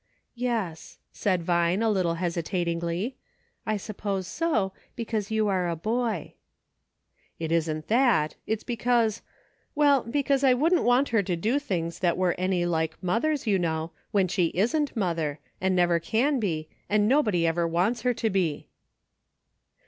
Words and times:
"Yes," 0.49 0.97
said 1.13 1.43
Vine, 1.43 1.83
a 1.83 1.89
little 1.91 2.15
hesitatingly;" 2.15 3.17
I 3.67 3.77
sup 3.77 3.97
pose 3.97 4.25
so, 4.25 4.73
because 4.95 5.29
you 5.29 5.47
are 5.47 5.69
a 5.69 5.75
boy." 5.75 6.33
"It 7.37 7.51
isn't 7.51 7.87
that. 7.87 8.33
It's 8.47 8.63
because— 8.63 9.21
well, 9.75 10.01
because 10.01 10.43
I 10.43 10.55
wouldn't 10.55 10.81
want 10.85 11.09
her 11.09 11.21
to 11.21 11.35
do 11.35 11.59
things 11.59 11.99
that 11.99 12.17
were 12.17 12.33
any 12.39 12.65
like 12.65 12.97
mother's, 13.03 13.45
you 13.45 13.59
know, 13.59 13.91
when 14.09 14.27
she 14.27 14.47
isn't 14.55 14.97
mother, 14.97 15.37
and 15.61 15.75
never 15.75 15.99
can 15.99 16.39
be, 16.39 16.67
and 16.89 17.07
nobody 17.07 17.45
ever 17.45 17.67
wants 17.67 18.01
her 18.01 18.15
to 18.15 18.29
be." 18.31 18.65